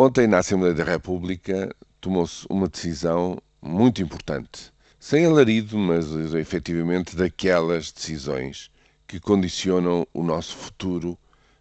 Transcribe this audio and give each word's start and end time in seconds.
Ontem, 0.00 0.28
na 0.28 0.38
Assembleia 0.38 0.72
da 0.72 0.84
República, 0.84 1.74
tomou-se 2.00 2.46
uma 2.48 2.68
decisão 2.68 3.36
muito 3.60 4.00
importante. 4.00 4.72
Sem 4.96 5.26
alarido, 5.26 5.76
mas 5.76 6.14
efetivamente 6.36 7.16
daquelas 7.16 7.90
decisões 7.90 8.70
que 9.08 9.18
condicionam 9.18 10.06
o 10.14 10.22
nosso 10.22 10.56
futuro 10.56 11.18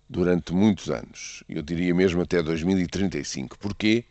durante 0.07 0.53
muitos 0.53 0.87
anos. 0.87 1.43
Eu 1.49 1.63
diria 1.63 1.95
mesmo 1.95 2.21
até 2.21 2.43
2035. 2.43 3.57
Porquê? 3.57 4.05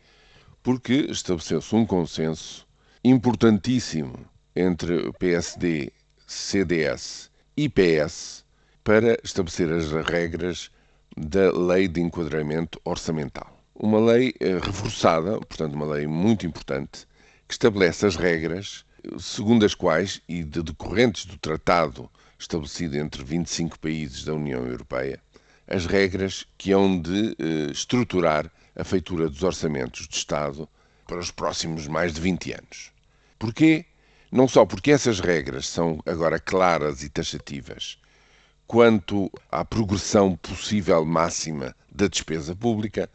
Porque 0.61 1.07
estabeleceu-se 1.09 1.73
um 1.73 1.85
consenso 1.85 2.67
importantíssimo 3.05 4.19
entre 4.53 5.09
PSD, 5.13 5.89
CDS 6.27 7.31
e 7.55 7.69
PS 7.69 8.43
para 8.83 9.17
estabelecer 9.23 9.71
as 9.71 9.89
regras 10.05 10.69
da 11.15 11.49
Lei 11.57 11.87
de 11.87 12.01
Enquadramento 12.01 12.77
Orçamental. 12.83 13.56
Uma 13.79 13.99
lei 13.99 14.33
eh, 14.39 14.57
reforçada, 14.59 15.37
portanto, 15.39 15.73
uma 15.73 15.85
lei 15.85 16.07
muito 16.07 16.45
importante, 16.45 17.07
que 17.47 17.53
estabelece 17.53 18.05
as 18.05 18.15
regras 18.15 18.85
segundo 19.19 19.65
as 19.65 19.73
quais, 19.73 20.21
e 20.27 20.43
de 20.43 20.61
decorrentes 20.61 21.25
do 21.25 21.37
tratado 21.37 22.09
estabelecido 22.37 22.97
entre 22.97 23.23
25 23.23 23.79
países 23.79 24.23
da 24.23 24.33
União 24.33 24.65
Europeia, 24.65 25.19
as 25.67 25.85
regras 25.85 26.45
que 26.57 26.71
hão 26.71 26.99
de 26.99 27.35
eh, 27.39 27.71
estruturar 27.71 28.51
a 28.75 28.83
feitura 28.83 29.29
dos 29.29 29.43
orçamentos 29.43 30.07
de 30.07 30.15
Estado 30.15 30.67
para 31.07 31.19
os 31.19 31.31
próximos 31.31 31.87
mais 31.87 32.13
de 32.13 32.21
20 32.21 32.53
anos. 32.53 32.91
Porquê? 33.39 33.85
Não 34.31 34.47
só 34.47 34.65
porque 34.65 34.91
essas 34.91 35.19
regras 35.19 35.67
são 35.67 35.99
agora 36.05 36.39
claras 36.39 37.01
e 37.03 37.09
taxativas 37.09 37.97
quanto 38.67 39.31
à 39.49 39.63
progressão 39.63 40.35
possível 40.35 41.05
máxima 41.05 41.73
da 41.89 42.07
despesa 42.07 42.53
pública, 42.53 43.09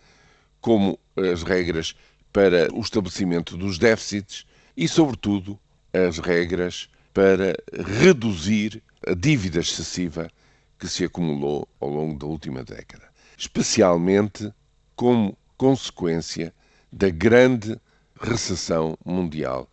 como 0.62 0.98
as 1.16 1.42
regras 1.42 1.94
para 2.32 2.72
o 2.72 2.80
estabelecimento 2.80 3.58
dos 3.58 3.78
déficits 3.78 4.46
e, 4.74 4.88
sobretudo, 4.88 5.58
as 5.92 6.18
regras 6.18 6.88
para 7.12 7.54
reduzir 8.00 8.82
a 9.06 9.12
dívida 9.12 9.60
excessiva 9.60 10.30
que 10.78 10.88
se 10.88 11.04
acumulou 11.04 11.68
ao 11.78 11.90
longo 11.90 12.18
da 12.18 12.26
última 12.26 12.64
década, 12.64 13.06
especialmente 13.36 14.50
como 14.96 15.36
consequência 15.58 16.54
da 16.90 17.10
grande 17.10 17.78
recessão 18.18 18.96
mundial 19.04 19.68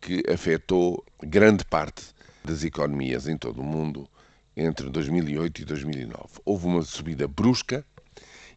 que 0.00 0.22
afetou 0.30 1.04
grande 1.22 1.64
parte 1.64 2.04
das 2.44 2.62
economias 2.62 3.26
em 3.26 3.36
todo 3.36 3.60
o 3.60 3.64
mundo 3.64 4.08
entre 4.56 4.88
2008 4.88 5.62
e 5.62 5.64
2009. 5.64 6.24
Houve 6.44 6.66
uma 6.66 6.82
subida 6.82 7.26
brusca 7.26 7.84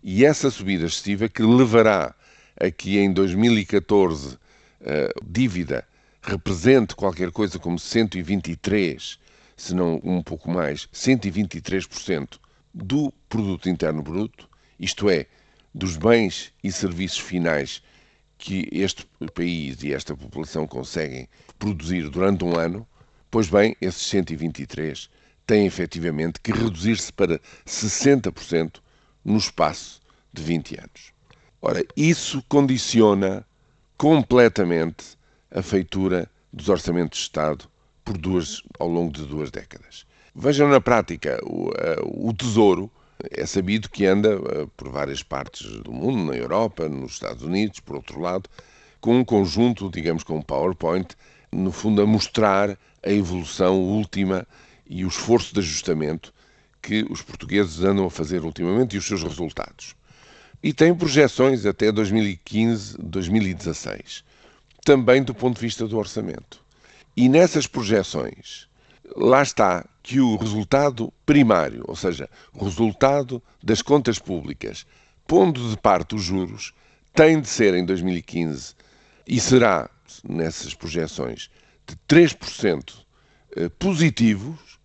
e 0.03 0.25
essa 0.25 0.49
subida 0.49 0.85
excessiva 0.85 1.27
que 1.27 1.41
levará 1.41 2.15
a 2.59 2.71
que 2.71 2.97
em 2.97 3.11
2014 3.11 4.37
a 4.81 5.25
dívida 5.25 5.87
represente 6.21 6.95
qualquer 6.95 7.31
coisa 7.31 7.57
como 7.57 7.79
123, 7.79 9.19
se 9.55 9.73
não 9.73 9.99
um 10.03 10.21
pouco 10.21 10.49
mais, 10.49 10.87
123% 10.93 12.37
do 12.73 13.11
produto 13.29 13.69
interno 13.69 14.01
bruto, 14.01 14.49
isto 14.79 15.09
é, 15.09 15.25
dos 15.73 15.97
bens 15.97 16.53
e 16.63 16.71
serviços 16.71 17.19
finais 17.19 17.81
que 18.37 18.67
este 18.71 19.07
país 19.33 19.81
e 19.83 19.93
esta 19.93 20.15
população 20.15 20.67
conseguem 20.67 21.27
produzir 21.57 22.09
durante 22.09 22.43
um 22.43 22.55
ano, 22.57 22.87
pois 23.31 23.49
bem, 23.49 23.75
esses 23.81 24.05
123 24.07 25.09
têm 25.45 25.65
efetivamente 25.65 26.39
que 26.39 26.51
reduzir-se 26.51 27.11
para 27.11 27.39
60% 27.65 28.79
no 29.27 29.37
espaço 29.37 30.01
de 30.31 30.41
20 30.41 30.79
anos. 30.79 31.13
Ora, 31.61 31.83
isso 31.97 32.41
condiciona 32.47 33.45
completamente 33.97 35.17
a 35.51 35.61
feitura 35.61 36.31
dos 36.53 36.69
orçamentos 36.69 37.19
de 37.19 37.23
Estado 37.25 37.65
por 38.05 38.17
duas, 38.17 38.61
ao 38.79 38.87
longo 38.87 39.11
de 39.11 39.25
duas 39.25 39.51
décadas. 39.51 40.05
Vejam 40.33 40.69
na 40.69 40.79
prática, 40.79 41.39
o, 41.43 41.69
uh, 41.69 42.29
o 42.29 42.33
Tesouro 42.33 42.89
é 43.31 43.45
sabido 43.45 43.89
que 43.89 44.05
anda 44.05 44.39
uh, 44.39 44.67
por 44.77 44.89
várias 44.89 45.21
partes 45.21 45.67
do 45.81 45.91
mundo, 45.91 46.31
na 46.31 46.37
Europa, 46.37 46.87
nos 46.87 47.13
Estados 47.13 47.43
Unidos, 47.43 47.81
por 47.81 47.97
outro 47.97 48.21
lado, 48.21 48.49
com 49.01 49.19
um 49.19 49.25
conjunto, 49.25 49.89
digamos, 49.89 50.23
com 50.23 50.37
um 50.37 50.41
PowerPoint, 50.41 51.15
no 51.51 51.71
fundo 51.71 52.01
a 52.01 52.05
mostrar 52.05 52.77
a 53.03 53.11
evolução 53.11 53.81
última 53.81 54.47
e 54.89 55.03
o 55.03 55.09
esforço 55.09 55.53
de 55.53 55.59
ajustamento 55.59 56.33
que 56.87 57.05
os 57.09 57.21
portugueses 57.21 57.83
andam 57.83 58.05
a 58.05 58.09
fazer 58.09 58.45
ultimamente 58.45 58.95
e 58.95 58.97
os 58.97 59.05
seus 59.05 59.21
resultados. 59.21 59.93
E 60.63 60.71
tem 60.71 60.95
projeções 60.95 61.65
até 61.65 61.91
2015, 61.91 62.97
2016 62.97 64.23
também 64.85 65.21
do 65.21 65.35
ponto 65.35 65.55
de 65.55 65.65
vista 65.65 65.85
do 65.85 65.97
orçamento. 65.97 66.63
E 67.13 67.27
nessas 67.27 67.67
projeções, 67.67 68.69
lá 69.17 69.41
está 69.41 69.85
que 70.01 70.21
o 70.21 70.37
resultado 70.37 71.11
primário, 71.25 71.83
ou 71.85 71.93
seja, 71.93 72.29
o 72.53 72.63
resultado 72.63 73.43
das 73.61 73.81
contas 73.81 74.17
públicas, 74.17 74.85
pondo 75.27 75.69
de 75.69 75.75
parte 75.75 76.15
os 76.15 76.23
juros, 76.23 76.73
tem 77.13 77.41
de 77.41 77.49
ser 77.49 77.73
em 77.73 77.85
2015 77.85 78.75
e 79.27 79.41
será, 79.41 79.89
nessas 80.23 80.73
projeções, 80.73 81.49
de 81.85 81.97
3% 82.07 82.93
eh, 83.57 83.67
positivos 83.77 84.76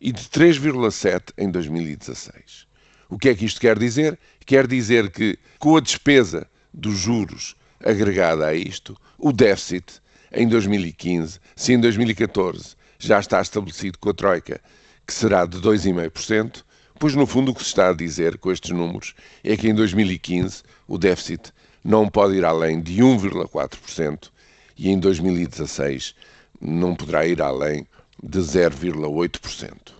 e 0.00 0.12
de 0.12 0.22
3,7% 0.22 1.32
em 1.36 1.50
2016. 1.50 2.66
O 3.08 3.18
que 3.18 3.28
é 3.28 3.34
que 3.34 3.44
isto 3.44 3.60
quer 3.60 3.78
dizer? 3.78 4.18
Quer 4.46 4.66
dizer 4.66 5.10
que, 5.10 5.38
com 5.58 5.76
a 5.76 5.80
despesa 5.80 6.46
dos 6.72 6.96
juros 6.98 7.56
agregada 7.84 8.46
a 8.46 8.54
isto, 8.54 8.96
o 9.18 9.32
déficit 9.32 10.00
em 10.32 10.46
2015, 10.46 11.40
se 11.56 11.72
em 11.72 11.80
2014 11.80 12.76
já 12.98 13.18
está 13.18 13.40
estabelecido 13.40 13.98
com 13.98 14.10
a 14.10 14.14
Troika 14.14 14.60
que 15.06 15.14
será 15.14 15.44
de 15.44 15.58
2,5%, 15.58 16.62
pois 16.98 17.14
no 17.14 17.26
fundo 17.26 17.50
o 17.50 17.54
que 17.54 17.62
se 17.62 17.68
está 17.68 17.90
a 17.90 17.94
dizer 17.94 18.38
com 18.38 18.52
estes 18.52 18.70
números 18.70 19.14
é 19.42 19.56
que 19.56 19.68
em 19.68 19.74
2015 19.74 20.62
o 20.86 20.96
déficit 20.96 21.52
não 21.82 22.08
pode 22.08 22.36
ir 22.36 22.44
além 22.44 22.80
de 22.80 23.02
1,4% 23.02 24.30
e 24.76 24.88
em 24.88 25.00
2016 25.00 26.14
não 26.60 26.94
poderá 26.94 27.26
ir 27.26 27.42
além 27.42 27.86
de 28.22 28.38
0,8%. 28.38 29.92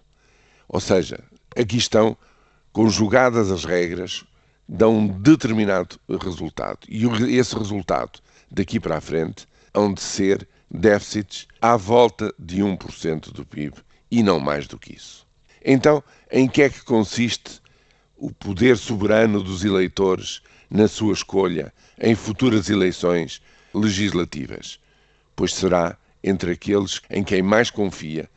Ou 0.68 0.80
seja, 0.80 1.18
aqui 1.56 1.76
estão 1.76 2.16
conjugadas 2.72 3.50
as 3.50 3.64
regras 3.64 4.24
dão 4.68 4.98
um 4.98 5.08
determinado 5.08 5.98
resultado. 6.22 6.78
E 6.88 7.04
esse 7.36 7.56
resultado, 7.56 8.20
daqui 8.48 8.78
para 8.78 8.98
a 8.98 9.00
frente, 9.00 9.46
hão 9.74 9.92
de 9.92 10.00
ser 10.00 10.48
déficits 10.70 11.48
à 11.60 11.76
volta 11.76 12.32
de 12.38 12.62
1% 12.62 13.32
do 13.32 13.44
PIB 13.44 13.76
e 14.10 14.22
não 14.22 14.38
mais 14.38 14.68
do 14.68 14.78
que 14.78 14.94
isso. 14.94 15.26
Então, 15.64 16.02
em 16.30 16.48
que 16.48 16.62
é 16.62 16.70
que 16.70 16.84
consiste 16.84 17.60
o 18.16 18.32
poder 18.32 18.76
soberano 18.76 19.42
dos 19.42 19.64
eleitores 19.64 20.40
na 20.70 20.86
sua 20.86 21.14
escolha 21.14 21.72
em 22.00 22.14
futuras 22.14 22.70
eleições 22.70 23.42
legislativas? 23.74 24.78
Pois 25.34 25.52
será 25.52 25.98
entre 26.22 26.52
aqueles 26.52 27.00
em 27.10 27.24
quem 27.24 27.42
mais 27.42 27.70
confia 27.70 28.28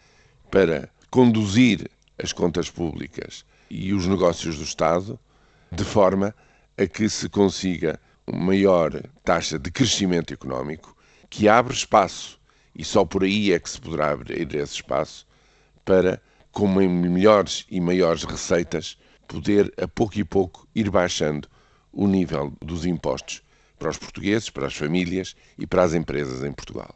para 0.49 0.89
conduzir 1.09 1.89
as 2.21 2.31
contas 2.31 2.69
públicas 2.69 3.45
e 3.69 3.93
os 3.93 4.07
negócios 4.07 4.57
do 4.57 4.63
Estado 4.63 5.19
de 5.71 5.83
forma 5.83 6.33
a 6.77 6.85
que 6.85 7.09
se 7.09 7.27
consiga 7.29 7.99
uma 8.25 8.45
maior 8.45 8.91
taxa 9.23 9.59
de 9.59 9.71
crescimento 9.71 10.33
económico, 10.33 10.95
que 11.29 11.47
abre 11.47 11.73
espaço, 11.73 12.39
e 12.75 12.83
só 12.83 13.03
por 13.03 13.23
aí 13.23 13.51
é 13.51 13.59
que 13.59 13.69
se 13.69 13.79
poderá 13.79 14.11
abrir 14.11 14.55
esse 14.55 14.75
espaço, 14.75 15.27
para, 15.83 16.21
com 16.51 16.67
melhores 16.67 17.65
e 17.69 17.81
maiores 17.81 18.23
receitas, 18.23 18.97
poder, 19.27 19.73
a 19.77 19.87
pouco 19.87 20.17
e 20.17 20.23
pouco, 20.23 20.67
ir 20.73 20.89
baixando 20.89 21.47
o 21.91 22.07
nível 22.07 22.53
dos 22.61 22.85
impostos 22.85 23.41
para 23.77 23.89
os 23.89 23.97
portugueses, 23.97 24.49
para 24.49 24.67
as 24.67 24.75
famílias 24.75 25.35
e 25.57 25.67
para 25.67 25.83
as 25.83 25.93
empresas 25.93 26.43
em 26.43 26.51
Portugal. 26.51 26.95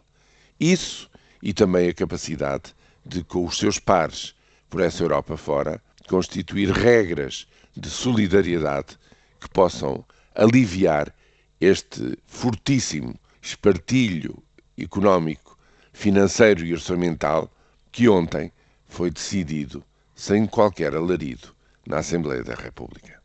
Isso 0.59 1.09
e 1.42 1.54
também 1.54 1.89
a 1.89 1.94
capacidade 1.94 2.75
de, 3.06 3.24
com 3.24 3.45
os 3.45 3.57
seus 3.57 3.80
pares 3.80 4.36
por 4.69 4.81
essa 4.81 5.04
Europa 5.04 5.38
fora, 5.38 5.81
constituir 6.07 6.71
regras 6.71 7.48
de 7.75 7.89
solidariedade 7.89 8.98
que 9.39 9.50
possam 9.50 10.04
aliviar 10.36 11.13
este 11.59 12.18
fortíssimo 12.25 13.15
espartilho 13.42 14.42
económico, 14.77 15.57
financeiro 15.94 16.65
e 16.65 16.74
orçamental 16.74 17.51
que 17.92 18.07
ontem 18.09 18.51
foi 18.88 19.09
decidido 19.09 19.83
sem 20.15 20.45
qualquer 20.45 20.95
alarido 20.95 21.56
na 21.86 22.00
Assembleia 22.00 22.44
da 22.44 22.56
República. 22.56 23.21